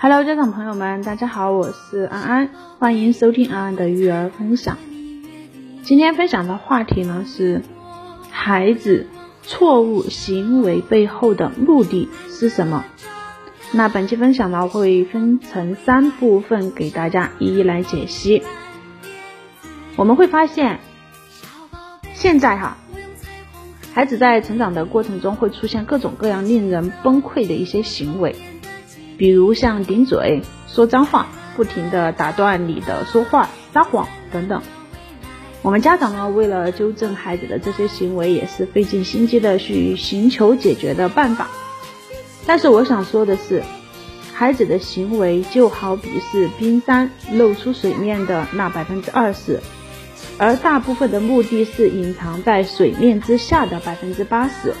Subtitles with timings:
[0.00, 2.50] Hello，家长朋友们，大家好，我是安安，
[2.80, 4.76] 欢迎收听安安的育儿分享。
[5.84, 7.62] 今天分享的话题呢是
[8.30, 9.06] 孩子
[9.42, 12.84] 错误行为背后的目的是什么？
[13.70, 18.42] 那本期分享呢会分成三部分给大家一一来解析。
[19.94, 20.80] 我们会发现，
[22.14, 22.76] 现在哈，
[23.94, 28.34] 孩子在成长的过程中会出现各种各样令人崩溃的一些行为。
[29.18, 34.62] 比如像顶嘴、说脏话、不停的打断你的说话、撒谎等等。
[35.60, 41.48] 我们家长呢，为了纠正孩子的这些行为，也是费尽心机的去寻求解决的办法。
[42.46, 43.62] 但是我想说的是，
[44.32, 49.60] 孩子的行为就好比是冰山露出水面的那百分之二十，
[50.38, 54.74] 而大部分的目的是隐藏在水面之下的百分之八十。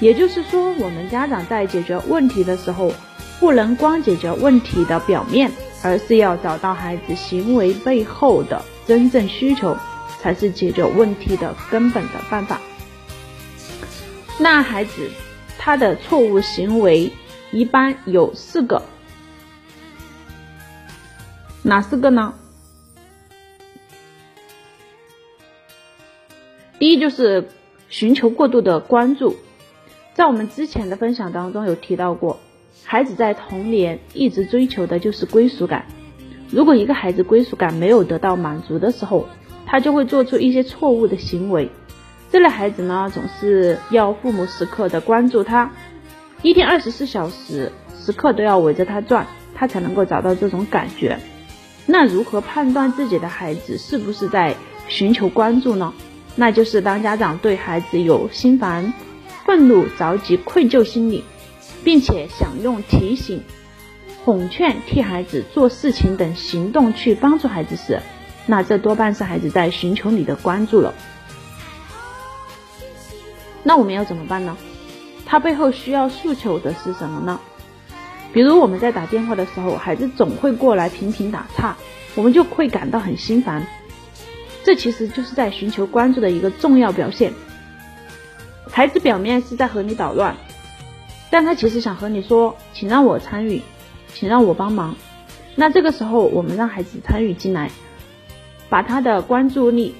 [0.00, 2.92] 也就是说，我们家长在解决问题的时候，
[3.40, 5.50] 不能光解决问题的表面，
[5.82, 9.76] 而是要找到孩子行为背后的真正需求，
[10.20, 12.60] 才是解决问题的根本的办法。
[14.38, 15.10] 那孩子
[15.58, 17.12] 他的错误行为
[17.50, 18.82] 一般有四个，
[21.62, 22.34] 哪四个呢？
[26.90, 27.48] 一就是
[27.90, 29.36] 寻求过度的关注，
[30.14, 32.40] 在我们之前的分享当中有提到过。
[32.82, 35.84] 孩子在童年一直追求的就是归属感。
[36.50, 39.28] 如果一个孩子归属感没有得到满足的时候，
[39.66, 41.70] 他就会做出一些错误的行为。
[42.32, 45.70] 这类孩子呢，总是要父母时刻的关注他，
[46.40, 51.18] 一天二十四小时时刻都要围着他转，他才能够找到这种感觉。
[51.84, 54.56] 那如何判断自己的孩子是不是在
[54.88, 55.92] 寻求关注呢？
[56.38, 58.94] 那就是当家长对孩子有心烦、
[59.44, 61.24] 愤怒、着急、愧疚心理。
[61.84, 63.42] 并且想用提醒、
[64.24, 68.02] 哄劝、替孩子做事情等行动去帮助孩子时，
[68.46, 70.92] 那这多半是孩子在寻求你的关注了。
[73.62, 74.56] 那我们要怎么办呢？
[75.24, 77.40] 他背后需要诉求的是什么呢？
[78.32, 81.76] 比如我们在打电话的时候，孩子总会过来频频打岔，
[82.16, 83.66] 我们就会感到很心烦。
[84.68, 87.32] 这其实就是在寻求关注的一个重要表现。
[88.70, 90.36] 孩子表面是在和你捣乱。
[91.30, 93.62] 但他其实想和你说，请让我参与，
[94.12, 94.94] 请让我帮忙。
[95.54, 97.70] 那这个时候，我们让孩子参与进来，
[98.68, 99.94] 把他的关注力、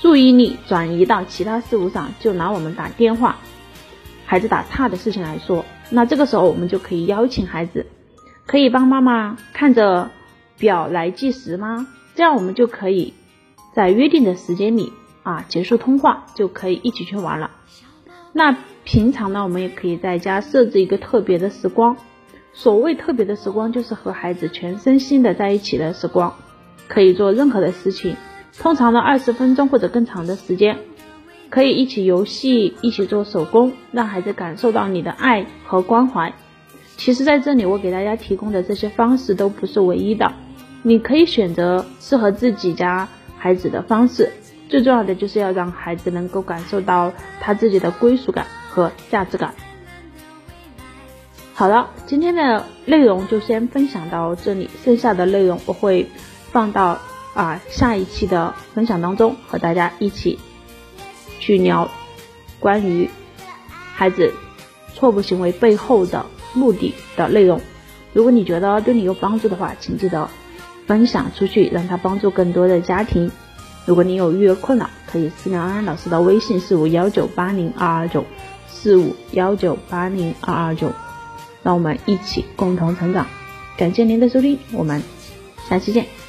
[0.00, 2.12] 注意力转移到其他事物上。
[2.18, 3.36] 就拿我们打电话、
[4.26, 7.86] 孩子打岔的事情来说，那这个时候我们就可以邀请孩子，
[8.46, 10.10] 可以帮妈妈看着
[10.58, 11.86] 表来计时吗？
[12.16, 13.14] 这样我们就可以
[13.74, 14.92] 在约定的时间里
[15.22, 17.50] 啊结束通话，就可以一起去玩了。
[18.32, 21.96] 那平常呢，我们也可以在家设置一个特别的时光。
[22.52, 26.34] 所谓特别的时光，就是和孩子全身心的在一起的时光，
[26.86, 28.16] 可以做任何的事情。
[28.56, 30.78] 通常呢，二十分钟或者更长的时间，
[31.50, 36.32] 可以一起游戏，一起做手工，让孩子感受到你的爱和关怀。
[36.96, 40.32] 其实，在这里我给大家提供的这些方式都不是唯一的，
[40.82, 43.08] 你可以选择适合自己家
[43.44, 44.32] 孩子的方式。
[44.70, 49.54] 最重要的就是要让孩子能够感受到他自己的归属感和价值感。
[51.52, 56.10] 好了，今天的内容就先分享到这里，剩下的内容我会
[56.52, 56.98] 放到
[57.34, 60.40] 啊下一期的分享当中，和大家一起
[61.38, 61.90] 去聊
[62.58, 63.10] 关于
[63.92, 64.32] 孩子
[64.94, 66.24] 错误行为背后的
[66.54, 67.60] 目的的内容。
[68.14, 70.30] 如果你觉得对你有帮助的话，请记得
[70.86, 73.30] 分享出去，让他帮助更多的家庭。
[73.86, 78.24] 如果你有育儿困扰，可以私聊安安老师的微信四五幺九八零二二九
[78.66, 80.90] 四五幺九八零二二九，
[81.62, 83.26] 让我们一起共同成长。
[83.76, 85.02] 感谢您的收听，我们
[85.68, 86.23] 下期见。